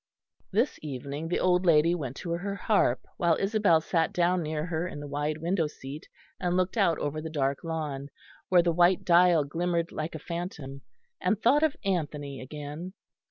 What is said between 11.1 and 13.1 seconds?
and thought of Anthony again.